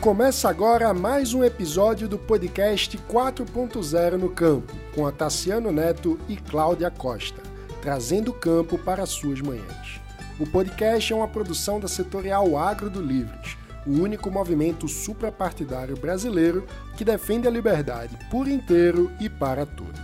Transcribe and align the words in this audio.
Começa 0.00 0.48
agora 0.48 0.94
mais 0.94 1.34
um 1.34 1.44
episódio 1.44 2.08
do 2.08 2.18
podcast 2.18 2.96
4.0 2.96 4.12
no 4.12 4.30
Campo, 4.30 4.72
com 4.94 5.06
a 5.06 5.12
Tassiano 5.12 5.70
Neto 5.70 6.18
e 6.26 6.38
Cláudia 6.38 6.90
Costa, 6.90 7.42
trazendo 7.82 8.30
o 8.30 8.34
campo 8.34 8.78
para 8.78 9.04
suas 9.04 9.42
manhãs. 9.42 10.00
O 10.38 10.46
podcast 10.46 11.12
é 11.12 11.16
uma 11.16 11.28
produção 11.28 11.78
da 11.78 11.86
Setorial 11.86 12.56
Agro 12.56 12.88
do 12.88 13.02
Livres, 13.02 13.58
o 13.86 13.90
único 13.90 14.30
movimento 14.30 14.88
suprapartidário 14.88 15.98
brasileiro 15.98 16.66
que 16.96 17.04
defende 17.04 17.46
a 17.46 17.50
liberdade 17.50 18.16
por 18.30 18.48
inteiro 18.48 19.12
e 19.20 19.28
para 19.28 19.66
todos. 19.66 20.00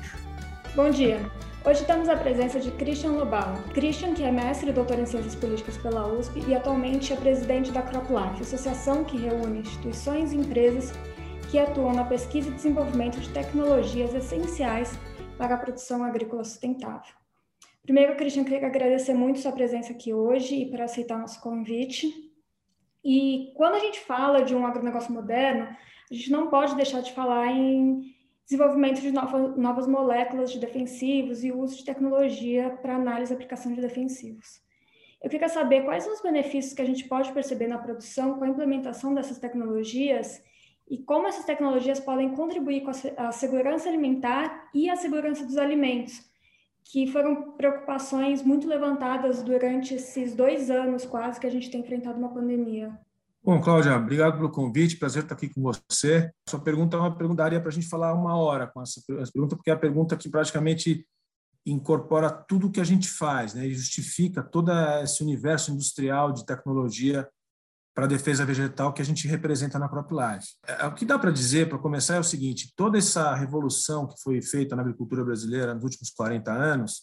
Bom 0.75 0.91
dia. 0.91 1.23
Hoje 1.69 1.85
temos 1.85 2.09
a 2.09 2.17
presença 2.17 2.61
de 2.61 2.71
Christian 2.71 3.11
Lobal. 3.11 3.57
Christian, 3.75 4.15
que 4.15 4.23
é 4.23 4.31
mestre 4.31 4.71
e 4.71 4.73
doutor 4.73 5.01
em 5.01 5.05
Ciências 5.05 5.35
Políticas 5.35 5.77
pela 5.77 6.07
USP 6.07 6.39
e 6.47 6.55
atualmente 6.55 7.13
é 7.13 7.17
presidente 7.17 7.73
da 7.73 7.83
CropLife, 7.83 8.43
associação 8.43 9.03
que 9.03 9.17
reúne 9.17 9.59
instituições 9.59 10.33
e 10.33 10.37
empresas 10.37 10.93
que 11.51 11.59
atuam 11.59 11.93
na 11.93 12.05
pesquisa 12.05 12.51
e 12.51 12.53
desenvolvimento 12.53 13.19
de 13.19 13.29
tecnologias 13.31 14.15
essenciais 14.15 14.97
para 15.37 15.57
a 15.57 15.59
produção 15.59 16.05
agrícola 16.05 16.45
sustentável. 16.45 17.13
Primeiro, 17.83 18.15
Christian, 18.15 18.45
queria 18.45 18.65
agradecer 18.65 19.15
muito 19.15 19.41
sua 19.41 19.51
presença 19.51 19.91
aqui 19.91 20.15
hoje 20.15 20.55
e 20.55 20.71
por 20.71 20.81
aceitar 20.81 21.19
nosso 21.19 21.41
convite. 21.41 22.15
E 23.05 23.53
quando 23.57 23.75
a 23.75 23.81
gente 23.81 23.99
fala 23.99 24.45
de 24.45 24.55
um 24.55 24.65
agronegócio 24.65 25.13
moderno, 25.13 25.65
a 26.09 26.15
gente 26.15 26.31
não 26.31 26.49
pode 26.49 26.77
deixar 26.77 27.01
de 27.01 27.13
falar 27.13 27.49
em 27.49 28.15
desenvolvimento 28.47 29.01
de 29.01 29.11
novas, 29.11 29.57
novas 29.57 29.87
moléculas 29.87 30.53
de 30.53 30.59
defensivos 30.59 31.43
e 31.43 31.51
uso 31.51 31.77
de 31.77 31.85
tecnologia 31.85 32.71
para 32.81 32.95
análise 32.95 33.33
e 33.33 33.35
aplicação 33.35 33.73
de 33.75 33.81
defensivos. 33.81 34.65
Eu 35.23 35.29
queria 35.29 35.49
saber 35.49 35.85
quais 35.85 36.05
são 36.05 36.13
os 36.13 36.23
benefícios 36.23 36.73
que 36.73 36.83
a 36.83 36.87
gente 36.87 37.09
pode 37.09 37.33
perceber 37.33 37.67
na 37.67 37.79
produção 37.79 38.39
com 38.39 38.45
a 38.45 38.49
implementação 38.49 39.13
dessas 39.13 39.39
tecnologias 39.39 40.41
e 40.89 40.99
como 40.99 41.27
essas 41.27 41.45
tecnologias 41.45 41.99
podem 41.99 42.33
contribuir 42.35 42.83
com 42.83 42.93
a 43.17 43.33
segurança 43.33 43.89
alimentar 43.89 44.71
e 44.73 44.89
a 44.89 44.95
segurança 44.95 45.45
dos 45.45 45.57
alimentos, 45.57 46.25
que 46.85 47.09
foram 47.09 47.53
preocupações 47.53 48.43
muito 48.43 48.69
levantadas 48.69 49.43
durante 49.43 49.95
esses 49.95 50.37
dois 50.37 50.71
anos 50.71 51.05
quase 51.05 51.41
que 51.41 51.47
a 51.47 51.51
gente 51.51 51.69
tem 51.69 51.81
enfrentado 51.81 52.19
uma 52.19 52.33
pandemia. 52.33 52.97
Bom, 53.47 53.61
Cláudia, 53.61 53.97
obrigado 53.97 54.39
pelo 54.39 54.51
convite, 54.51 54.97
prazer 54.97 55.23
estar 55.23 55.37
aqui 55.37 55.49
com 55.49 55.63
você. 55.63 56.33
Sua 56.49 56.59
pergunta 56.59 56.97
é 56.97 56.99
uma 56.99 57.17
pergunta 57.17 57.45
daria 57.45 57.61
para 57.61 57.69
a 57.69 57.73
gente 57.73 57.87
falar 57.89 58.13
uma 58.13 58.37
hora 58.37 58.67
com 58.67 58.83
essa 58.83 59.01
pergunta, 59.33 59.55
porque 59.55 59.71
é 59.71 59.73
a 59.73 59.79
pergunta 59.79 60.17
que 60.17 60.29
praticamente 60.29 61.07
incorpora 61.65 62.29
tudo 62.29 62.67
o 62.67 62.73
que 62.73 62.81
a 62.81 62.85
gente 62.85 63.09
faz, 63.09 63.55
né, 63.55 63.65
e 63.65 63.73
justifica 63.73 64.43
todo 64.43 64.73
esse 65.01 65.23
universo 65.23 65.71
industrial 65.71 66.33
de 66.33 66.45
tecnologia 66.45 67.29
para 67.95 68.07
a 68.07 68.09
defesa 68.09 68.45
vegetal 68.45 68.93
que 68.93 69.01
a 69.01 69.05
gente 69.05 69.29
representa 69.29 69.79
na 69.79 69.89
CropLife. 69.89 70.49
É, 70.67 70.85
o 70.85 70.93
que 70.93 71.05
dá 71.05 71.17
para 71.17 71.31
dizer, 71.31 71.69
para 71.69 71.79
começar, 71.79 72.17
é 72.17 72.21
o 72.21 72.25
seguinte: 72.25 72.73
toda 72.75 72.99
essa 72.99 73.33
revolução 73.33 74.09
que 74.09 74.21
foi 74.25 74.43
feita 74.43 74.75
na 74.75 74.83
agricultura 74.83 75.25
brasileira 75.25 75.73
nos 75.73 75.85
últimos 75.85 76.11
40 76.11 76.53
anos 76.53 77.03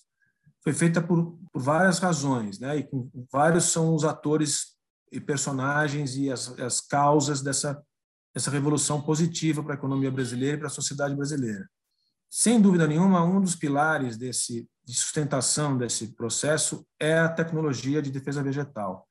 foi 0.61 0.73
feita 0.73 1.01
por, 1.01 1.37
por 1.53 1.61
várias 1.61 1.99
razões, 1.99 2.59
né, 2.59 2.79
e 2.79 2.83
com, 2.83 3.09
vários 3.31 3.71
são 3.71 3.95
os 3.95 4.03
atores 4.03 4.72
e 5.13 5.21
personagens 5.21 6.15
e 6.15 6.31
as, 6.31 6.57
as 6.59 6.81
causas 6.81 7.41
dessa, 7.41 7.81
dessa 8.33 8.51
revolução 8.51 9.01
positiva 9.01 9.63
para 9.63 9.73
a 9.73 9.77
economia 9.77 10.11
brasileira 10.11 10.57
e 10.57 10.59
para 10.59 10.67
a 10.67 10.71
sociedade 10.71 11.15
brasileira. 11.15 11.69
Sem 12.29 12.59
dúvida 12.59 12.87
nenhuma, 12.87 13.23
um 13.23 13.39
dos 13.39 13.55
pilares 13.55 14.17
desse, 14.17 14.67
de 14.83 14.93
sustentação 14.93 15.77
desse 15.77 16.15
processo 16.15 16.85
é 16.99 17.19
a 17.19 17.29
tecnologia 17.29 18.01
de 18.01 18.09
defesa 18.09 18.41
vegetal. 18.41 19.07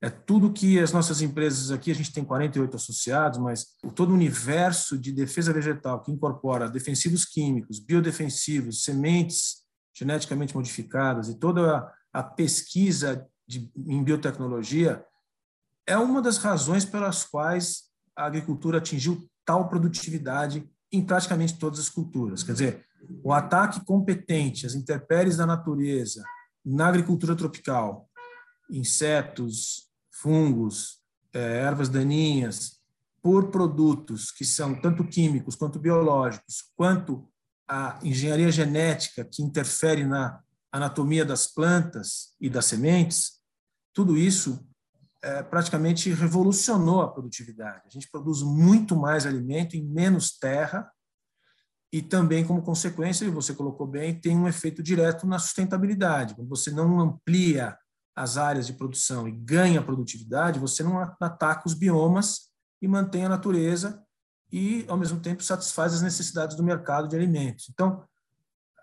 É 0.00 0.10
tudo 0.10 0.52
que 0.52 0.80
as 0.80 0.90
nossas 0.90 1.22
empresas 1.22 1.70
aqui, 1.70 1.90
a 1.90 1.94
gente 1.94 2.12
tem 2.12 2.24
48 2.24 2.74
associados, 2.74 3.38
mas 3.38 3.76
todo 3.94 4.10
o 4.10 4.14
universo 4.14 4.98
de 4.98 5.12
defesa 5.12 5.52
vegetal 5.52 6.02
que 6.02 6.10
incorpora 6.10 6.68
defensivos 6.68 7.24
químicos, 7.24 7.78
biodefensivos, 7.78 8.82
sementes 8.82 9.62
geneticamente 9.94 10.56
modificadas 10.56 11.28
e 11.28 11.38
toda 11.38 11.88
a, 12.12 12.22
pesquisa 12.22 13.24
de, 13.46 13.70
em 13.76 14.02
biotecnologia 14.02 15.04
é 15.86 15.96
uma 15.96 16.22
das 16.22 16.38
razões 16.38 16.84
pelas 16.84 17.24
quais 17.24 17.84
a 18.16 18.26
agricultura 18.26 18.78
atingiu 18.78 19.28
tal 19.44 19.68
produtividade 19.68 20.68
em 20.90 21.04
praticamente 21.04 21.58
todas 21.58 21.78
as 21.80 21.88
culturas. 21.88 22.42
Quer 22.42 22.52
dizer, 22.52 22.86
o 23.22 23.32
ataque 23.32 23.84
competente 23.84 24.66
às 24.66 24.74
intempéries 24.74 25.36
da 25.36 25.46
natureza 25.46 26.22
na 26.64 26.88
agricultura 26.88 27.34
tropical, 27.34 28.08
insetos, 28.70 29.88
fungos, 30.10 31.00
é, 31.32 31.58
ervas 31.58 31.88
daninhas, 31.88 32.80
por 33.20 33.50
produtos 33.50 34.30
que 34.30 34.44
são 34.44 34.74
tanto 34.80 35.04
químicos 35.04 35.56
quanto 35.56 35.78
biológicos, 35.78 36.64
quanto 36.76 37.28
a 37.68 37.98
engenharia 38.02 38.50
genética 38.50 39.24
que 39.24 39.42
interfere 39.42 40.04
na 40.04 40.40
anatomia 40.70 41.24
das 41.24 41.46
plantas 41.46 42.34
e 42.40 42.50
das 42.50 42.66
sementes, 42.66 43.40
tudo 43.94 44.16
isso 44.16 44.66
é, 45.22 45.42
praticamente 45.42 46.10
revolucionou 46.12 47.00
a 47.00 47.12
produtividade. 47.12 47.82
A 47.86 47.90
gente 47.90 48.10
produz 48.10 48.42
muito 48.42 48.96
mais 48.96 49.24
alimento 49.24 49.76
em 49.76 49.84
menos 49.84 50.36
terra 50.36 50.90
e 51.92 52.00
também, 52.00 52.44
como 52.44 52.62
consequência, 52.62 53.30
você 53.30 53.54
colocou 53.54 53.86
bem, 53.86 54.18
tem 54.18 54.36
um 54.36 54.48
efeito 54.48 54.82
direto 54.82 55.26
na 55.26 55.38
sustentabilidade. 55.38 56.34
Quando 56.34 56.48
você 56.48 56.70
não 56.70 56.98
amplia 56.98 57.76
as 58.16 58.36
áreas 58.36 58.66
de 58.66 58.72
produção 58.72 59.28
e 59.28 59.32
ganha 59.32 59.82
produtividade, 59.82 60.58
você 60.58 60.82
não 60.82 60.98
ataca 61.20 61.66
os 61.66 61.74
biomas 61.74 62.50
e 62.80 62.88
mantém 62.88 63.26
a 63.26 63.28
natureza 63.28 64.02
e, 64.50 64.84
ao 64.88 64.96
mesmo 64.96 65.20
tempo, 65.20 65.42
satisfaz 65.42 65.94
as 65.94 66.02
necessidades 66.02 66.56
do 66.56 66.62
mercado 66.62 67.08
de 67.08 67.16
alimentos. 67.16 67.68
Então, 67.70 68.04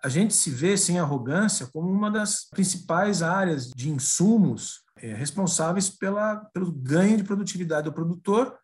a 0.04 0.08
gente 0.08 0.34
se 0.34 0.50
vê, 0.50 0.78
sem 0.78 1.00
arrogância, 1.00 1.68
como 1.68 1.92
uma 1.92 2.10
das 2.10 2.48
principais 2.50 3.22
áreas 3.22 3.70
de 3.70 3.90
insumos 3.90 4.84
é, 5.02 5.14
responsáveis 5.14 5.90
pela, 5.90 6.38
pelo 6.54 6.72
ganho 6.72 7.18
de 7.18 7.24
produtividade 7.24 7.86
do 7.86 7.94
produtor, 7.94 8.58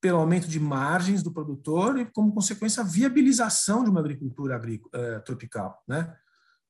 pelo 0.00 0.18
aumento 0.18 0.46
de 0.46 0.60
margens 0.60 1.22
do 1.22 1.32
produtor 1.32 1.98
e, 1.98 2.04
como 2.04 2.34
consequência, 2.34 2.82
a 2.82 2.86
viabilização 2.86 3.82
de 3.82 3.90
uma 3.90 4.00
agricultura 4.00 4.54
agrícola, 4.54 4.90
é, 4.94 5.18
tropical. 5.20 5.82
Né? 5.88 6.14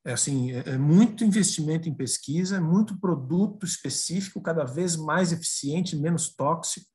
É, 0.06 0.12
assim, 0.12 0.52
é, 0.52 0.70
é 0.70 0.78
muito 0.78 1.24
investimento 1.24 1.88
em 1.88 1.94
pesquisa, 1.94 2.60
muito 2.60 3.00
produto 3.00 3.66
específico, 3.66 4.40
cada 4.40 4.64
vez 4.64 4.96
mais 4.96 5.32
eficiente, 5.32 5.96
menos 5.96 6.34
tóxico, 6.34 6.86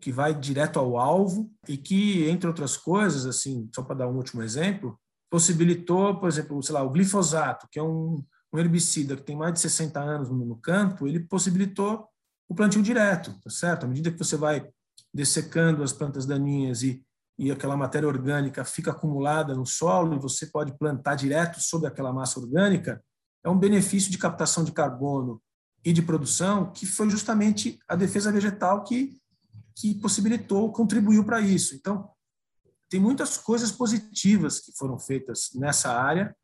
que 0.00 0.10
vai 0.10 0.34
direto 0.34 0.78
ao 0.78 0.98
alvo 0.98 1.50
e 1.68 1.76
que, 1.76 2.28
entre 2.28 2.48
outras 2.48 2.76
coisas, 2.76 3.24
assim, 3.24 3.68
só 3.74 3.82
para 3.82 3.96
dar 3.96 4.08
um 4.08 4.16
último 4.16 4.42
exemplo, 4.42 4.98
possibilitou, 5.30 6.18
por 6.18 6.28
exemplo, 6.28 6.62
sei 6.62 6.74
lá, 6.74 6.82
o 6.82 6.90
glifosato, 6.90 7.68
que 7.70 7.78
é 7.78 7.82
um, 7.82 8.22
um 8.52 8.58
herbicida 8.58 9.16
que 9.16 9.22
tem 9.22 9.36
mais 9.36 9.54
de 9.54 9.60
60 9.60 10.00
anos 10.00 10.28
no, 10.28 10.56
campo, 10.56 11.06
ele 11.06 11.20
possibilitou 11.20 12.08
o 12.48 12.54
plantio 12.54 12.82
direto, 12.82 13.32
tá 13.42 13.50
certo? 13.50 13.84
À 13.84 13.88
medida 13.88 14.10
que 14.10 14.18
você 14.18 14.36
vai 14.36 14.68
dessecando 15.14 15.82
as 15.82 15.92
plantas 15.92 16.26
daninhas 16.26 16.82
e, 16.82 17.04
e 17.38 17.50
aquela 17.50 17.76
matéria 17.76 18.08
orgânica 18.08 18.64
fica 18.64 18.90
acumulada 18.90 19.54
no 19.54 19.64
solo 19.64 20.14
e 20.14 20.18
você 20.18 20.46
pode 20.46 20.76
plantar 20.76 21.14
direto 21.14 21.60
sobre 21.60 21.86
aquela 21.86 22.12
massa 22.12 22.40
orgânica, 22.40 23.02
é 23.44 23.48
um 23.48 23.58
benefício 23.58 24.10
de 24.10 24.18
captação 24.18 24.64
de 24.64 24.72
carbono 24.72 25.40
e 25.84 25.92
de 25.92 26.02
produção 26.02 26.72
que 26.72 26.84
foi 26.86 27.08
justamente 27.08 27.78
a 27.88 27.94
defesa 27.94 28.30
vegetal 28.32 28.84
que, 28.84 29.16
que 29.76 29.94
possibilitou, 29.94 30.72
contribuiu 30.72 31.24
para 31.24 31.40
isso. 31.40 31.74
Então, 31.74 32.10
tem 32.88 33.00
muitas 33.00 33.38
coisas 33.38 33.70
positivas 33.70 34.58
que 34.58 34.72
foram 34.76 34.98
feitas 34.98 35.50
nessa 35.54 35.92
área 35.92 36.34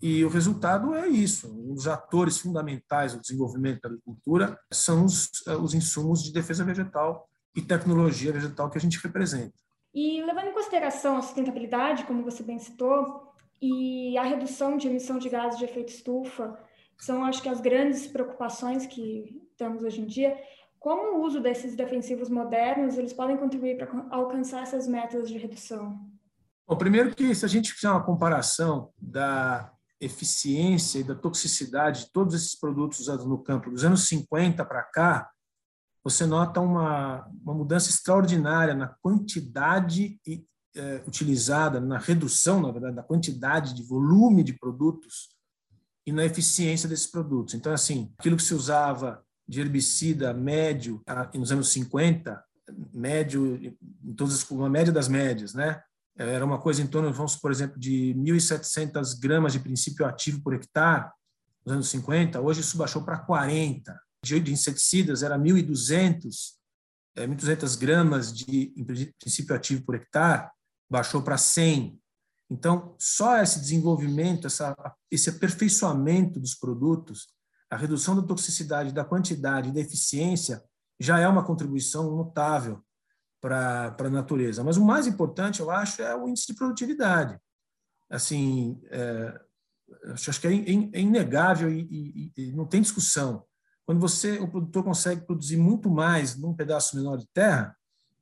e 0.00 0.24
o 0.24 0.28
resultado 0.28 0.94
é 0.94 1.08
isso. 1.08 1.52
Os 1.72 1.88
atores 1.88 2.38
fundamentais 2.38 3.14
do 3.14 3.20
desenvolvimento 3.20 3.80
da 3.80 3.88
agricultura 3.88 4.58
são 4.72 5.04
os, 5.04 5.30
eh, 5.46 5.56
os 5.56 5.74
insumos 5.74 6.22
de 6.22 6.32
defesa 6.32 6.64
vegetal 6.64 7.28
e 7.56 7.62
tecnologia 7.62 8.32
vegetal 8.32 8.70
que 8.70 8.78
a 8.78 8.80
gente 8.80 9.02
representa. 9.02 9.54
E 9.92 10.22
levando 10.22 10.48
em 10.48 10.54
consideração 10.54 11.16
a 11.16 11.22
sustentabilidade, 11.22 12.04
como 12.04 12.22
você 12.22 12.42
bem 12.42 12.58
citou, 12.58 13.32
e 13.60 14.16
a 14.16 14.22
redução 14.22 14.76
de 14.76 14.86
emissão 14.86 15.18
de 15.18 15.28
gases 15.28 15.58
de 15.58 15.64
efeito 15.64 15.88
estufa, 15.88 16.56
são 16.96 17.24
acho 17.24 17.42
que 17.42 17.48
as 17.48 17.60
grandes 17.60 18.06
preocupações 18.06 18.86
que 18.86 19.42
temos 19.56 19.82
hoje 19.82 20.00
em 20.00 20.06
dia. 20.06 20.36
Como 20.78 21.16
o 21.16 21.24
uso 21.24 21.40
desses 21.40 21.74
defensivos 21.74 22.28
modernos 22.28 22.96
eles 22.96 23.12
podem 23.12 23.36
contribuir 23.36 23.76
para 23.76 24.06
alcançar 24.10 24.62
essas 24.62 24.86
metas 24.86 25.28
de 25.28 25.36
redução? 25.36 25.98
Bom, 26.66 26.76
primeiro 26.76 27.14
que 27.14 27.34
se 27.34 27.44
a 27.44 27.48
gente 27.48 27.72
fizer 27.72 27.90
uma 27.90 28.04
comparação 28.04 28.92
da 28.96 29.72
eficiência 30.00 30.98
e 30.98 31.04
da 31.04 31.14
toxicidade 31.14 32.06
de 32.06 32.12
todos 32.12 32.34
esses 32.34 32.58
produtos 32.58 33.00
usados 33.00 33.26
no 33.26 33.42
campo 33.42 33.70
dos 33.70 33.84
anos 33.84 34.06
50 34.08 34.64
para 34.64 34.82
cá, 34.82 35.30
você 36.04 36.24
nota 36.24 36.60
uma, 36.60 37.26
uma 37.42 37.54
mudança 37.54 37.90
extraordinária 37.90 38.74
na 38.74 38.88
quantidade 39.02 40.20
e, 40.26 40.44
é, 40.76 41.02
utilizada, 41.06 41.80
na 41.80 41.98
redução, 41.98 42.60
na 42.60 42.70
verdade, 42.70 42.96
da 42.96 43.02
quantidade 43.02 43.74
de 43.74 43.82
volume 43.82 44.42
de 44.42 44.52
produtos 44.52 45.28
e 46.06 46.12
na 46.12 46.24
eficiência 46.24 46.88
desses 46.88 47.06
produtos. 47.06 47.54
Então, 47.54 47.72
assim, 47.72 48.12
aquilo 48.18 48.36
que 48.36 48.42
se 48.42 48.54
usava 48.54 49.22
de 49.46 49.60
herbicida 49.60 50.32
médio 50.32 51.02
nos 51.34 51.50
anos 51.50 51.70
50, 51.70 52.42
médio, 52.94 53.56
em 54.04 54.14
todas 54.14 54.48
uma 54.50 54.68
média 54.68 54.92
das 54.92 55.08
médias, 55.08 55.54
né? 55.54 55.82
Era 56.18 56.44
uma 56.44 56.60
coisa 56.60 56.82
em 56.82 56.86
torno, 56.86 57.12
vamos 57.12 57.36
por 57.36 57.52
exemplo, 57.52 57.78
de 57.78 58.12
1.700 58.18 59.16
gramas 59.20 59.52
de 59.52 59.60
princípio 59.60 60.04
ativo 60.04 60.42
por 60.42 60.52
hectare 60.52 61.08
nos 61.64 61.74
anos 61.74 61.88
50. 61.90 62.40
Hoje 62.40 62.60
isso 62.60 62.76
baixou 62.76 63.04
para 63.04 63.18
40. 63.18 63.96
De 64.24 64.52
inseticidas 64.52 65.22
era 65.22 65.38
1.200, 65.38 66.54
é, 67.16 67.24
1.200 67.24 67.78
gramas 67.78 68.36
de 68.36 68.74
princípio 69.20 69.54
ativo 69.54 69.84
por 69.84 69.94
hectare, 69.94 70.50
baixou 70.90 71.22
para 71.22 71.38
100. 71.38 71.96
Então, 72.50 72.96
só 72.98 73.36
esse 73.40 73.60
desenvolvimento, 73.60 74.48
essa, 74.48 74.74
esse 75.08 75.30
aperfeiçoamento 75.30 76.40
dos 76.40 76.56
produtos, 76.56 77.28
a 77.70 77.76
redução 77.76 78.16
da 78.16 78.22
toxicidade, 78.22 78.92
da 78.92 79.04
quantidade 79.04 79.68
e 79.68 79.72
da 79.72 79.80
eficiência 79.80 80.64
já 80.98 81.20
é 81.20 81.28
uma 81.28 81.44
contribuição 81.44 82.10
notável 82.16 82.82
para 83.40 83.94
a 83.98 84.10
natureza. 84.10 84.64
Mas 84.64 84.76
o 84.76 84.84
mais 84.84 85.06
importante, 85.06 85.60
eu 85.60 85.70
acho, 85.70 86.02
é 86.02 86.14
o 86.14 86.28
índice 86.28 86.48
de 86.48 86.54
produtividade. 86.54 87.38
Assim, 88.10 88.80
é, 88.90 89.40
acho 90.12 90.40
que 90.40 90.46
é, 90.46 90.52
é 90.52 91.00
inegável 91.00 91.70
e, 91.70 91.80
e, 91.90 92.32
e, 92.36 92.52
não 92.52 92.66
tem 92.66 92.82
discussão. 92.82 93.44
Quando 93.86 94.00
você, 94.00 94.38
o 94.38 94.48
produtor 94.48 94.84
consegue 94.84 95.24
produzir 95.24 95.56
muito 95.56 95.90
mais 95.90 96.36
num 96.36 96.54
pedaço 96.54 96.96
menor 96.96 97.16
de 97.16 97.26
terra, 97.32 97.76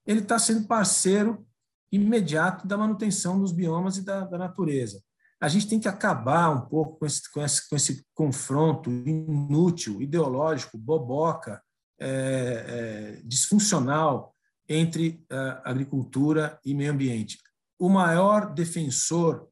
ele 0.07 0.21
está 0.21 0.39
sendo 0.39 0.67
parceiro 0.67 1.45
imediato 1.91 2.67
da 2.67 2.77
manutenção 2.77 3.41
dos 3.41 3.53
biomas 3.53 3.97
e 3.97 4.05
da, 4.05 4.25
da, 4.25 4.39
natureza. 4.39 5.03
A 5.41 5.49
gente 5.49 5.69
tem 5.69 5.81
que 5.81 5.89
acabar 5.89 6.51
um 6.51 6.63
pouco 6.63 6.99
com 6.99 7.07
esse, 7.07 7.31
com 7.31 7.43
esse, 7.43 7.69
com 7.69 7.77
esse 7.77 8.07
confronto 8.15 8.91
inútil, 8.91 10.01
ideológico, 10.01 10.79
boboca, 10.79 11.63
é, 11.99 13.19
é, 13.19 13.23
disfuncional 13.25 14.36
entre 14.69 15.25
agricultura 15.65 16.61
e 16.65 16.75
meio 16.75 16.93
ambiente. 16.93 17.39
O 17.79 17.89
maior 17.89 18.53
defensor 18.53 19.49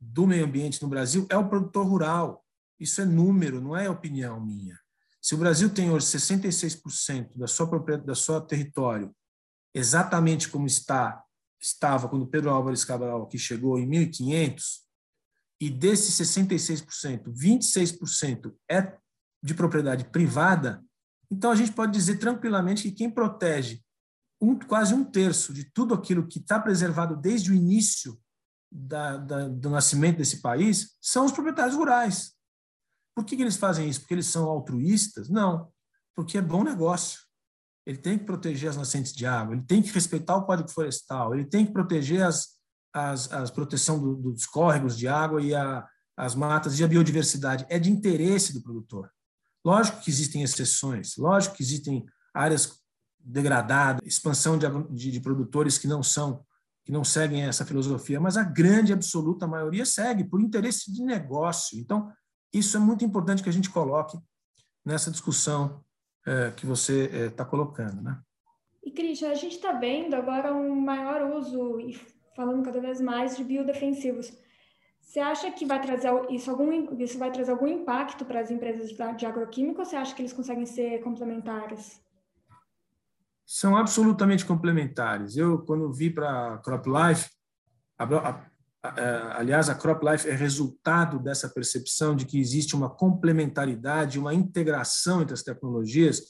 do 0.00 0.26
meio 0.26 0.44
ambiente 0.44 0.82
no 0.82 0.88
Brasil 0.88 1.26
é 1.30 1.36
o 1.36 1.48
produtor 1.48 1.86
rural. 1.86 2.44
Isso 2.78 3.00
é 3.00 3.04
número, 3.04 3.60
não 3.60 3.76
é 3.76 3.88
opinião 3.88 4.40
minha. 4.40 4.78
Se 5.20 5.34
o 5.34 5.38
Brasil 5.38 5.70
tem 5.70 5.90
hoje 5.90 6.06
66% 6.06 7.36
da 7.36 7.46
sua 7.46 7.68
propriedade, 7.68 8.06
da 8.06 8.14
sua 8.14 8.40
território 8.40 9.14
exatamente 9.74 10.48
como 10.48 10.66
está 10.66 11.24
estava 11.60 12.08
quando 12.08 12.26
Pedro 12.26 12.50
Álvares 12.50 12.84
Cabral 12.84 13.22
aqui 13.22 13.38
chegou 13.38 13.78
em 13.78 13.86
1500, 13.86 14.84
e 15.60 15.70
desses 15.70 16.14
66%, 16.14 17.32
26% 17.32 18.54
é 18.70 18.96
de 19.42 19.54
propriedade 19.54 20.04
privada, 20.04 20.84
então 21.30 21.50
a 21.50 21.54
gente 21.54 21.72
pode 21.72 21.92
dizer 21.92 22.18
tranquilamente 22.18 22.82
que 22.82 22.92
quem 22.92 23.10
protege 23.10 23.82
um, 24.50 24.58
quase 24.58 24.94
um 24.94 25.04
terço 25.04 25.52
de 25.52 25.64
tudo 25.64 25.94
aquilo 25.94 26.26
que 26.26 26.38
está 26.38 26.58
preservado 26.58 27.16
desde 27.16 27.50
o 27.50 27.54
início 27.54 28.18
da, 28.70 29.16
da, 29.16 29.48
do 29.48 29.70
nascimento 29.70 30.18
desse 30.18 30.40
país 30.40 30.96
são 31.00 31.24
os 31.24 31.32
proprietários 31.32 31.76
rurais. 31.76 32.32
Por 33.14 33.24
que, 33.24 33.36
que 33.36 33.42
eles 33.42 33.56
fazem 33.56 33.88
isso? 33.88 34.00
Porque 34.00 34.14
eles 34.14 34.26
são 34.26 34.48
altruístas? 34.48 35.28
Não, 35.28 35.70
porque 36.14 36.38
é 36.38 36.42
bom 36.42 36.64
negócio 36.64 37.24
ele 37.86 37.98
tem 37.98 38.18
que 38.18 38.24
proteger 38.24 38.70
as 38.70 38.76
nascentes 38.76 39.12
de 39.12 39.26
água, 39.26 39.54
ele 39.54 39.64
tem 39.64 39.82
que 39.82 39.92
respeitar 39.92 40.36
o 40.36 40.44
Código 40.44 40.70
Florestal, 40.70 41.34
ele 41.34 41.44
tem 41.44 41.66
que 41.66 41.72
proteger 41.72 42.22
as, 42.22 42.48
as, 42.92 43.30
as 43.30 43.50
proteção 43.50 44.00
do, 44.00 44.16
dos 44.32 44.46
córregos 44.46 44.96
de 44.96 45.06
água 45.06 45.42
e 45.42 45.54
a, 45.54 45.86
as 46.16 46.34
matas 46.34 46.78
e 46.78 46.84
a 46.84 46.88
biodiversidade. 46.88 47.66
É 47.68 47.78
de 47.78 47.90
interesse 47.90 48.54
do 48.54 48.62
produtor. 48.62 49.10
Lógico 49.64 50.00
que 50.00 50.10
existem 50.10 50.42
exceções, 50.42 51.16
lógico 51.16 51.56
que 51.56 51.62
existem 51.62 52.04
áreas 52.34 52.82
degradadas, 53.24 54.00
expansão 54.04 54.58
de, 54.58 54.66
de, 54.90 55.10
de 55.10 55.20
produtores 55.20 55.78
que 55.78 55.88
não 55.88 56.02
são 56.02 56.44
que 56.84 56.92
não 56.92 57.02
seguem 57.02 57.44
essa 57.44 57.64
filosofia, 57.64 58.20
mas 58.20 58.36
a 58.36 58.44
grande 58.44 58.92
absoluta 58.92 59.46
maioria 59.46 59.86
segue 59.86 60.22
por 60.22 60.38
interesse 60.38 60.92
de 60.92 61.02
negócio. 61.02 61.78
Então, 61.78 62.12
isso 62.52 62.76
é 62.76 62.80
muito 62.80 63.02
importante 63.02 63.42
que 63.42 63.48
a 63.48 63.52
gente 63.52 63.70
coloque 63.70 64.18
nessa 64.84 65.10
discussão 65.10 65.82
é, 66.26 66.50
que 66.50 66.66
você 66.66 67.28
está 67.28 67.42
é, 67.42 67.46
colocando. 67.46 68.02
Né? 68.02 68.20
E, 68.82 68.90
Christian, 68.90 69.30
a 69.30 69.34
gente 69.34 69.56
está 69.56 69.72
vendo 69.72 70.14
agora 70.14 70.54
um 70.54 70.78
maior 70.78 71.22
uso 71.34 71.80
e 71.80 71.98
falando 72.36 72.62
cada 72.62 72.80
vez 72.82 73.00
mais 73.00 73.34
de 73.34 73.44
biodefensivos. 73.44 74.30
Você 75.00 75.20
acha 75.20 75.50
que 75.50 75.64
vai 75.64 75.80
trazer 75.80 76.10
isso, 76.30 76.50
algum, 76.50 77.00
isso 77.00 77.18
vai 77.18 77.30
trazer 77.30 77.50
algum 77.50 77.66
impacto 77.66 78.26
para 78.26 78.40
as 78.40 78.50
empresas 78.50 78.90
de 78.90 79.26
agroquímica 79.26 79.80
ou 79.80 79.84
você 79.86 79.96
acha 79.96 80.14
que 80.14 80.20
eles 80.20 80.32
conseguem 80.32 80.66
ser 80.66 81.02
complementares? 81.02 82.03
São 83.46 83.76
absolutamente 83.76 84.44
complementares. 84.44 85.36
Eu, 85.36 85.58
quando 85.58 85.92
vi 85.92 86.10
para 86.10 86.54
a 86.54 86.58
CropLife, 86.58 87.28
a, 87.98 89.38
aliás, 89.38 89.68
a 89.68 89.74
CropLife 89.74 90.28
é 90.28 90.34
resultado 90.34 91.18
dessa 91.18 91.48
percepção 91.48 92.14
de 92.14 92.26
que 92.26 92.38
existe 92.38 92.74
uma 92.74 92.90
complementaridade, 92.90 94.18
uma 94.18 94.34
integração 94.34 95.22
entre 95.22 95.34
as 95.34 95.42
tecnologias. 95.42 96.22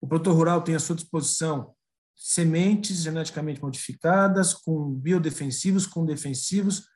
O 0.00 0.06
produtor 0.06 0.34
rural 0.34 0.62
tem 0.62 0.74
à 0.74 0.78
sua 0.78 0.96
disposição 0.96 1.74
sementes 2.14 3.02
geneticamente 3.02 3.60
modificadas, 3.60 4.54
com 4.54 4.90
biodefensivos, 4.90 5.86
com 5.86 6.04
defensivos, 6.04 6.88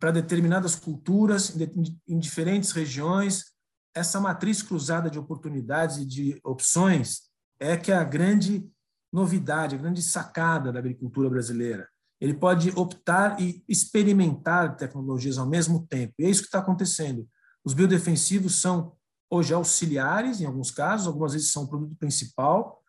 para 0.00 0.10
determinadas 0.10 0.74
culturas, 0.74 1.56
em 2.08 2.18
diferentes 2.18 2.72
regiões. 2.72 3.52
Essa 3.94 4.20
matriz 4.20 4.62
cruzada 4.62 5.08
de 5.08 5.18
oportunidades 5.18 5.98
e 5.98 6.04
de 6.04 6.40
opções 6.42 7.22
é 7.60 7.76
que 7.76 7.92
é 7.92 7.96
a 7.96 8.02
grande 8.02 8.68
novidade, 9.14 9.76
a 9.76 9.78
grande 9.78 10.02
sacada 10.02 10.72
da 10.72 10.78
agricultura 10.78 11.30
brasileira 11.30 11.88
ele 12.20 12.32
pode 12.32 12.70
optar 12.70 13.38
e 13.38 13.62
experimentar 13.68 14.76
tecnologias 14.76 15.36
ao 15.36 15.46
mesmo 15.46 15.86
tempo. 15.86 16.14
E 16.18 16.24
é 16.24 16.30
isso 16.30 16.40
que 16.40 16.46
está 16.46 16.58
acontecendo. 16.58 17.28
Os 17.62 17.74
biodefensivos 17.74 18.62
são 18.62 18.96
hoje 19.30 19.52
auxiliares, 19.52 20.40
em 20.40 20.46
alguns 20.46 20.70
casos, 20.70 21.06
algumas 21.06 21.32
vezes 21.32 21.50
são 21.50 21.64
o 21.64 21.68
produto 21.68 21.94
principal, 21.96 22.80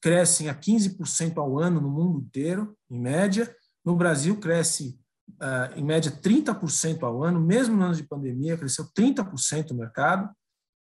crescem 0.00 0.48
a 0.48 0.54
15% 0.54 1.38
ao 1.38 1.58
ano 1.58 1.80
no 1.80 1.88
mundo 1.88 2.18
inteiro, 2.18 2.76
em 2.90 2.98
média. 2.98 3.54
No 3.84 3.94
Brasil, 3.94 4.40
cresce 4.40 4.98
uh, 5.40 5.78
em 5.78 5.84
média 5.84 6.10
30% 6.10 7.02
ao 7.04 7.22
ano, 7.22 7.40
mesmo 7.40 7.76
no 7.76 7.84
ano 7.84 7.94
de 7.94 8.02
pandemia, 8.02 8.56
cresceu 8.56 8.86
30% 8.92 9.70
o 9.70 9.74
mercado, 9.74 10.28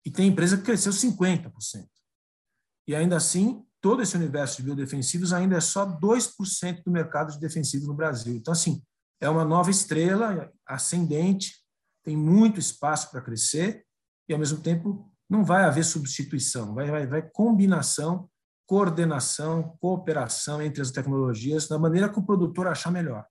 e 0.06 0.12
tem 0.12 0.28
empresa 0.28 0.58
que 0.58 0.64
cresceu 0.64 0.92
50%. 0.92 1.52
E 2.88 2.96
ainda 2.96 3.18
assim, 3.18 3.64
todo 3.82 4.02
esse 4.02 4.16
universo 4.16 4.58
de 4.58 4.64
biodefensivos 4.64 5.34
ainda 5.34 5.56
é 5.56 5.62
só 5.62 5.86
2% 5.86 6.84
do 6.84 6.92
mercado 6.92 7.32
de 7.32 7.40
defensivos 7.40 7.88
no 7.88 7.94
Brasil. 7.94 8.36
Então, 8.36 8.52
assim, 8.52 8.82
é 9.22 9.30
uma 9.30 9.46
nova 9.46 9.70
estrela 9.70 10.52
ascendente, 10.66 11.54
tem 12.04 12.16
muito 12.16 12.60
espaço 12.60 13.12
para 13.12 13.22
crescer 13.22 13.86
e, 14.28 14.34
ao 14.34 14.40
mesmo 14.40 14.62
tempo, 14.62 15.12
não 15.30 15.44
vai 15.44 15.64
haver 15.64 15.84
substituição, 15.84 16.74
vai, 16.74 16.90
vai, 16.90 17.06
vai 17.06 17.22
combinação, 17.22 18.30
coordenação, 18.66 19.78
cooperação 19.80 20.62
entre 20.62 20.82
as 20.82 20.92
tecnologias 20.92 21.68
da 21.68 21.78
maneira 21.78 22.10
que 22.10 22.20
o 22.20 22.26
produtor 22.26 22.68
achar 22.68 22.92
melhor. 22.92 23.26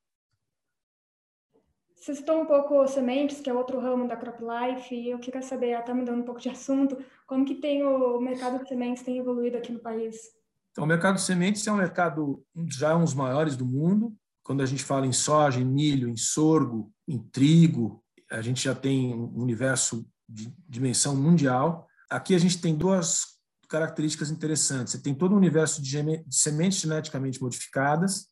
Você 1.94 2.14
citou 2.14 2.40
um 2.40 2.46
pouco 2.46 2.86
sementes, 2.86 3.40
que 3.40 3.50
é 3.50 3.52
outro 3.52 3.80
ramo 3.80 4.06
da 4.06 4.16
CropLife, 4.16 4.94
e 4.94 5.10
eu 5.10 5.18
queria 5.18 5.42
saber, 5.42 5.74
até 5.74 5.92
mudando 5.92 6.20
um 6.20 6.24
pouco 6.24 6.40
de 6.40 6.48
assunto, 6.48 6.96
como 7.26 7.44
que 7.44 7.56
tem 7.56 7.84
o 7.84 8.20
mercado 8.20 8.62
de 8.62 8.68
sementes 8.68 9.02
tem 9.02 9.18
evoluído 9.18 9.58
aqui 9.58 9.72
no 9.72 9.80
país? 9.80 10.37
Então, 10.70 10.84
o 10.84 10.86
mercado 10.86 11.16
de 11.16 11.22
sementes 11.22 11.66
é 11.66 11.72
um 11.72 11.76
mercado 11.76 12.44
já 12.68 12.96
um 12.96 13.04
dos 13.04 13.14
maiores 13.14 13.56
do 13.56 13.66
mundo. 13.66 14.14
Quando 14.42 14.62
a 14.62 14.66
gente 14.66 14.84
fala 14.84 15.06
em 15.06 15.12
soja, 15.12 15.60
em 15.60 15.64
milho, 15.64 16.08
em 16.08 16.16
sorgo, 16.16 16.92
em 17.06 17.18
trigo, 17.18 18.02
a 18.30 18.40
gente 18.40 18.64
já 18.64 18.74
tem 18.74 19.14
um 19.14 19.40
universo 19.40 20.06
de 20.28 20.52
dimensão 20.68 21.16
mundial. 21.16 21.88
Aqui 22.10 22.34
a 22.34 22.38
gente 22.38 22.60
tem 22.60 22.74
duas 22.74 23.38
características 23.68 24.30
interessantes. 24.30 24.92
Você 24.92 25.02
tem 25.02 25.14
todo 25.14 25.34
um 25.34 25.38
universo 25.38 25.82
de 25.82 26.24
sementes 26.30 26.80
geneticamente 26.80 27.40
modificadas, 27.42 28.28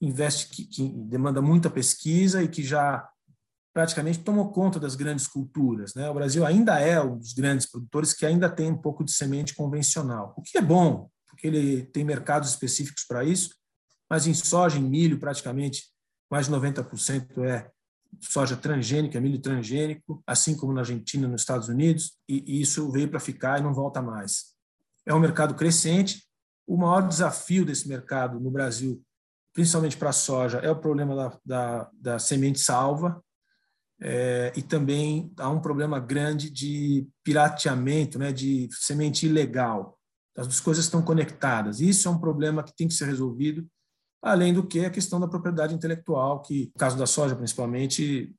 investe 0.00 0.48
que, 0.48 0.64
que 0.64 0.88
demanda 0.88 1.42
muita 1.42 1.68
pesquisa 1.68 2.42
e 2.42 2.48
que 2.48 2.62
já 2.62 3.08
praticamente 3.72 4.20
tomou 4.20 4.50
conta 4.50 4.80
das 4.80 4.94
grandes 4.94 5.26
culturas. 5.26 5.94
Né? 5.94 6.08
O 6.08 6.14
Brasil 6.14 6.44
ainda 6.44 6.78
é 6.80 7.00
um 7.00 7.18
dos 7.18 7.32
grandes 7.32 7.66
produtores 7.66 8.12
que 8.12 8.26
ainda 8.26 8.48
tem 8.48 8.70
um 8.70 8.78
pouco 8.78 9.04
de 9.04 9.12
semente 9.12 9.54
convencional, 9.54 10.34
o 10.36 10.42
que 10.42 10.58
é 10.58 10.62
bom, 10.62 11.08
porque 11.30 11.46
ele 11.46 11.84
tem 11.86 12.04
mercados 12.04 12.50
específicos 12.50 13.04
para 13.04 13.24
isso, 13.24 13.54
mas 14.08 14.26
em 14.26 14.34
soja, 14.34 14.78
em 14.78 14.82
milho, 14.82 15.18
praticamente 15.18 15.84
mais 16.30 16.46
de 16.46 16.52
90% 16.52 17.42
é 17.44 17.70
soja 18.20 18.56
transgênica, 18.56 19.20
milho 19.20 19.40
transgênico, 19.40 20.22
assim 20.26 20.56
como 20.56 20.72
na 20.72 20.80
Argentina, 20.80 21.28
nos 21.28 21.42
Estados 21.42 21.68
Unidos, 21.68 22.16
e 22.28 22.60
isso 22.60 22.90
veio 22.90 23.08
para 23.08 23.20
ficar 23.20 23.58
e 23.58 23.62
não 23.62 23.74
volta 23.74 24.02
mais. 24.02 24.54
É 25.06 25.14
um 25.14 25.20
mercado 25.20 25.54
crescente. 25.54 26.24
O 26.66 26.76
maior 26.76 27.06
desafio 27.06 27.64
desse 27.64 27.88
mercado 27.88 28.38
no 28.38 28.50
Brasil, 28.50 29.02
principalmente 29.52 29.96
para 29.96 30.10
a 30.10 30.12
soja, 30.12 30.58
é 30.58 30.70
o 30.70 30.80
problema 30.80 31.16
da, 31.16 31.38
da, 31.44 31.90
da 31.94 32.18
semente 32.18 32.58
salva, 32.60 33.22
é, 34.02 34.52
e 34.56 34.62
também 34.62 35.32
há 35.36 35.50
um 35.50 35.60
problema 35.60 36.00
grande 36.00 36.50
de 36.50 37.06
pirateamento, 37.22 38.18
né, 38.18 38.32
de 38.32 38.68
semente 38.72 39.26
ilegal. 39.26 39.99
As 40.36 40.60
coisas 40.60 40.84
estão 40.84 41.02
conectadas. 41.02 41.80
Isso 41.80 42.08
é 42.08 42.10
um 42.10 42.18
problema 42.18 42.62
que 42.62 42.74
tem 42.74 42.88
que 42.88 42.94
ser 42.94 43.06
resolvido, 43.06 43.66
além 44.22 44.54
do 44.54 44.66
que 44.66 44.84
a 44.84 44.90
questão 44.90 45.18
da 45.18 45.28
propriedade 45.28 45.74
intelectual, 45.74 46.40
que, 46.42 46.66
no 46.66 46.78
caso 46.78 46.96
da 46.96 47.06
soja 47.06 47.36
principalmente, 47.36 48.34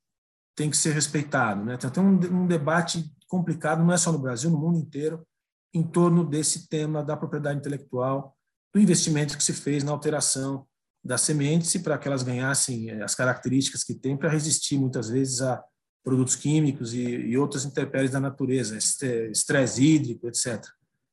tem 0.55 0.69
que 0.69 0.77
ser 0.77 0.93
respeitado. 0.93 1.63
Né? 1.63 1.77
Tem 1.77 2.03
um, 2.03 2.43
um 2.43 2.47
debate 2.47 3.11
complicado, 3.27 3.83
não 3.83 3.93
é 3.93 3.97
só 3.97 4.11
no 4.11 4.19
Brasil, 4.19 4.49
no 4.49 4.57
mundo 4.57 4.77
inteiro, 4.77 5.25
em 5.73 5.83
torno 5.83 6.25
desse 6.25 6.67
tema 6.67 7.03
da 7.03 7.15
propriedade 7.15 7.59
intelectual, 7.59 8.35
do 8.73 8.79
investimento 8.79 9.37
que 9.37 9.43
se 9.43 9.53
fez 9.53 9.83
na 9.83 9.91
alteração 9.91 10.65
das 11.03 11.21
sementes 11.21 11.75
para 11.81 11.97
que 11.97 12.07
elas 12.07 12.23
ganhassem 12.23 12.89
eh, 12.89 13.01
as 13.01 13.15
características 13.15 13.83
que 13.83 13.95
têm 13.95 14.15
para 14.15 14.29
resistir 14.29 14.77
muitas 14.77 15.09
vezes 15.09 15.41
a 15.41 15.63
produtos 16.03 16.35
químicos 16.35 16.93
e, 16.93 17.01
e 17.01 17.37
outras 17.37 17.65
intempéries 17.65 18.11
da 18.11 18.19
natureza, 18.19 18.77
estresse 18.77 19.83
hídrico, 19.83 20.27
etc. 20.27 20.63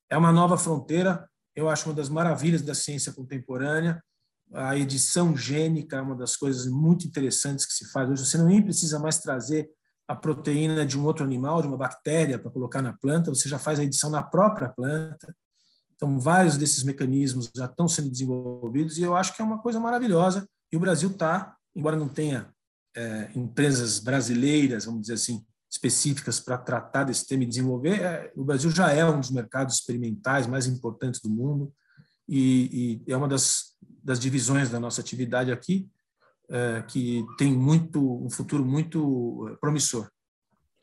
É 0.09 0.17
uma 0.17 0.31
nova 0.31 0.57
fronteira, 0.57 1.29
eu 1.55 1.69
acho 1.69 1.87
uma 1.87 1.95
das 1.95 2.09
maravilhas 2.09 2.61
da 2.61 2.73
ciência 2.73 3.13
contemporânea. 3.13 4.01
A 4.53 4.75
edição 4.75 5.35
gênica 5.37 5.97
é 5.97 6.01
uma 6.01 6.15
das 6.15 6.35
coisas 6.35 6.65
muito 6.65 7.05
interessantes 7.05 7.65
que 7.65 7.73
se 7.73 7.91
faz 7.91 8.09
hoje. 8.09 8.25
Você 8.25 8.41
nem 8.41 8.61
precisa 8.61 8.97
mais 8.97 9.19
trazer 9.19 9.69
a 10.07 10.15
proteína 10.15 10.85
de 10.85 10.97
um 10.97 11.05
outro 11.05 11.23
animal, 11.23 11.61
de 11.61 11.67
uma 11.67 11.77
bactéria, 11.77 12.39
para 12.39 12.49
colocar 12.49 12.81
na 12.81 12.93
planta, 12.93 13.29
você 13.29 13.47
já 13.47 13.59
faz 13.59 13.79
a 13.79 13.83
edição 13.83 14.09
na 14.09 14.23
própria 14.23 14.67
planta. 14.67 15.35
Então, 15.95 16.19
vários 16.19 16.57
desses 16.57 16.83
mecanismos 16.83 17.51
já 17.55 17.65
estão 17.65 17.87
sendo 17.87 18.09
desenvolvidos 18.09 18.97
e 18.97 19.03
eu 19.03 19.15
acho 19.15 19.35
que 19.35 19.41
é 19.41 19.45
uma 19.45 19.61
coisa 19.61 19.79
maravilhosa. 19.79 20.47
E 20.71 20.77
o 20.77 20.79
Brasil 20.79 21.11
está, 21.11 21.55
embora 21.75 21.95
não 21.95 22.07
tenha 22.07 22.51
é, 22.95 23.29
empresas 23.35 23.99
brasileiras, 23.99 24.85
vamos 24.85 25.01
dizer 25.01 25.13
assim, 25.13 25.45
específicas 25.69 26.39
para 26.39 26.57
tratar 26.57 27.03
desse 27.03 27.27
tema 27.27 27.43
e 27.43 27.47
desenvolver, 27.47 28.01
é, 28.01 28.31
o 28.35 28.43
Brasil 28.43 28.71
já 28.71 28.91
é 28.91 29.05
um 29.05 29.19
dos 29.19 29.31
mercados 29.31 29.75
experimentais 29.75 30.47
mais 30.47 30.65
importantes 30.65 31.21
do 31.21 31.29
mundo 31.29 31.71
e, 32.27 33.01
e 33.05 33.11
é 33.11 33.15
uma 33.15 33.27
das, 33.27 33.75
das 34.03 34.19
divisões 34.19 34.69
da 34.69 34.79
nossa 34.79 34.99
atividade 34.99 35.51
aqui 35.51 35.87
é, 36.49 36.83
que 36.87 37.23
tem 37.37 37.53
muito 37.53 38.25
um 38.25 38.29
futuro 38.29 38.65
muito 38.65 39.57
promissor. 39.61 40.09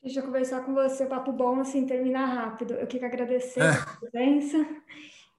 Deixa 0.01 0.21
eu 0.21 0.25
conversar 0.25 0.61
com 0.65 0.73
você, 0.73 1.05
papo 1.05 1.33
bom, 1.33 1.59
assim, 1.59 1.85
terminar 1.85 2.27
rápido. 2.27 2.75
Eu 2.75 2.87
queria 2.87 3.09
agradecer 3.09 3.59
é. 3.59 3.71
a 3.71 3.97
presença. 3.97 4.65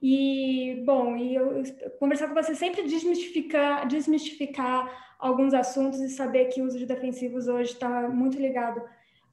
E, 0.02 0.84
bom, 0.86 1.16
e 1.16 1.36
eu 1.36 1.64
conversar 2.00 2.28
com 2.28 2.36
você 2.36 2.54
sempre 2.54 2.84
desmistificar, 2.84 3.88
desmistificar 3.88 5.16
alguns 5.18 5.54
assuntos 5.54 6.00
e 6.02 6.10
saber 6.10 6.46
que 6.46 6.62
o 6.62 6.66
uso 6.66 6.78
de 6.78 6.86
defensivos 6.86 7.48
hoje 7.48 7.74
está 7.74 8.10
muito 8.10 8.38
ligado 8.38 8.82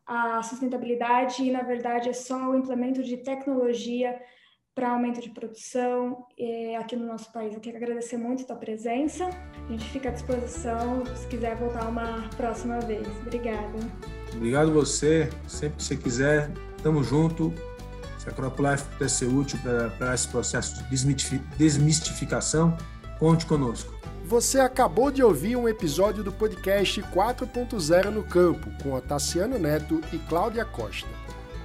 à 0.06 0.42
sustentabilidade 0.42 1.42
e, 1.42 1.50
na 1.50 1.62
verdade, 1.62 2.08
é 2.08 2.12
só 2.12 2.50
o 2.50 2.56
implemento 2.56 3.02
de 3.02 3.16
tecnologia 3.18 4.18
para 4.75 4.90
aumento 4.90 5.20
de 5.20 5.30
produção 5.30 6.26
é, 6.37 6.76
aqui 6.76 6.96
no 6.96 7.06
nosso 7.06 7.32
país. 7.32 7.54
Eu 7.54 7.61
quero 7.61 7.76
agradecer 7.76 8.16
muito 8.16 8.42
a 8.42 8.46
tua 8.46 8.56
presença. 8.56 9.25
A 9.26 9.70
gente 9.70 9.84
fica 9.90 10.08
à 10.08 10.12
disposição 10.12 11.04
se 11.14 11.26
quiser 11.28 11.56
voltar 11.56 11.88
uma 11.88 12.28
próxima 12.37 12.80
vez. 12.80 13.06
Obrigada. 13.23 13.78
Obrigado 14.34 14.73
você. 14.73 15.30
Sempre 15.46 15.76
que 15.76 15.84
você 15.84 15.96
quiser, 15.96 16.50
estamos 16.76 17.06
junto. 17.06 17.54
Se 18.18 18.28
a 18.28 18.32
Crop 18.32 18.58
Life 18.61 18.84
puder 18.84 19.08
ser 19.08 19.26
útil 19.26 19.58
para 19.96 20.14
esse 20.14 20.26
processo 20.28 20.82
de 20.82 21.44
desmistificação, 21.56 22.76
conte 23.18 23.46
conosco. 23.46 23.94
Você 24.26 24.59
acabou 24.59 25.11
de 25.11 25.23
ouvir 25.23 25.54
um 25.54 25.69
episódio 25.69 26.25
do 26.25 26.33
podcast 26.33 27.02
4.0 27.02 28.07
no 28.07 28.23
Campo, 28.23 28.71
com 28.83 28.95
Otaciano 28.95 29.59
Neto 29.59 30.00
e 30.14 30.19
Cláudia 30.19 30.64
Costa. 30.64 31.07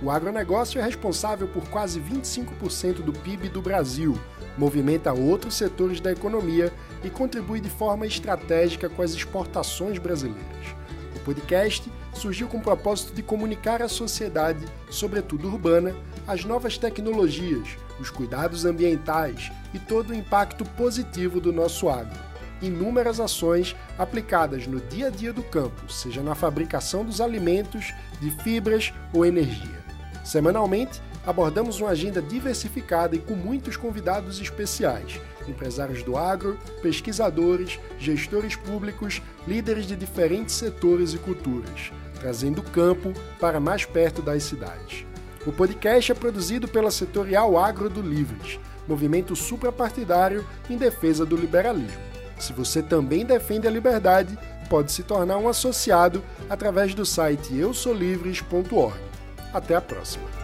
O 0.03 0.11
agronegócio 0.11 0.77
é 0.77 0.83
responsável 0.83 1.47
por 1.47 1.69
quase 1.69 2.01
25% 2.01 2.95
do 2.95 3.13
PIB 3.13 3.47
do 3.47 3.61
Brasil, 3.61 4.19
movimenta 4.57 5.13
outros 5.13 5.55
setores 5.55 6.01
da 6.01 6.11
economia 6.11 6.69
e 7.01 7.09
contribui 7.09 7.61
de 7.61 7.69
forma 7.69 8.05
estratégica 8.05 8.89
com 8.89 9.01
as 9.01 9.11
exportações 9.11 9.97
brasileiras. 9.97 10.75
O 11.15 11.19
podcast 11.21 11.89
surgiu 12.13 12.49
com 12.49 12.57
o 12.57 12.61
propósito 12.61 13.13
de 13.13 13.23
comunicar 13.23 13.81
à 13.81 13.87
sociedade, 13.87 14.65
sobretudo 14.89 15.47
urbana, 15.47 15.95
as 16.27 16.43
novas 16.43 16.77
tecnologias, 16.77 17.77
os 18.01 18.09
cuidados 18.09 18.65
ambientais 18.65 19.49
e 19.73 19.79
todo 19.79 20.09
o 20.09 20.15
impacto 20.15 20.65
positivo 20.71 21.39
do 21.39 21.53
nosso 21.53 21.87
agro. 21.87 22.28
Inúmeras 22.61 23.19
ações 23.19 23.75
aplicadas 23.97 24.67
no 24.67 24.79
dia 24.79 25.07
a 25.07 25.09
dia 25.09 25.31
do 25.31 25.43
campo, 25.43 25.91
seja 25.91 26.21
na 26.21 26.35
fabricação 26.35 27.05
dos 27.05 27.21
alimentos, 27.21 27.93
de 28.19 28.31
fibras 28.31 28.93
ou 29.13 29.25
energia. 29.25 29.79
Semanalmente, 30.25 31.01
abordamos 31.25 31.79
uma 31.79 31.91
agenda 31.91 32.21
diversificada 32.21 33.15
e 33.15 33.19
com 33.19 33.33
muitos 33.33 33.77
convidados 33.77 34.41
especiais, 34.41 35.19
empresários 35.47 36.03
do 36.03 36.17
agro, 36.17 36.57
pesquisadores, 36.81 37.79
gestores 37.97 38.55
públicos, 38.55 39.21
líderes 39.47 39.85
de 39.85 39.95
diferentes 39.95 40.55
setores 40.55 41.13
e 41.13 41.17
culturas, 41.17 41.91
trazendo 42.19 42.59
o 42.59 42.69
campo 42.69 43.13
para 43.39 43.59
mais 43.59 43.85
perto 43.85 44.21
das 44.21 44.43
cidades. 44.43 45.05
O 45.45 45.51
podcast 45.51 46.11
é 46.11 46.15
produzido 46.15 46.67
pela 46.67 46.91
Setorial 46.91 47.57
Agro 47.57 47.89
do 47.89 48.01
Livres, 48.01 48.59
movimento 48.87 49.35
suprapartidário 49.35 50.45
em 50.69 50.77
defesa 50.77 51.25
do 51.25 51.37
liberalismo. 51.37 52.08
Se 52.39 52.53
você 52.53 52.81
também 52.81 53.25
defende 53.25 53.67
a 53.67 53.71
liberdade, 53.71 54.37
pode 54.69 54.91
se 54.91 55.03
tornar 55.03 55.37
um 55.37 55.49
associado 55.49 56.23
através 56.49 56.95
do 56.95 57.05
site 57.05 57.55
eusolivres.org. 57.55 58.97
Até 59.53 59.75
a 59.75 59.81
próxima! 59.81 60.38